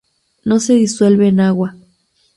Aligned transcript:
No 0.43 0.59
se 0.59 0.73
disuelve 0.73 1.27
en 1.27 1.41
agua. 1.41 1.75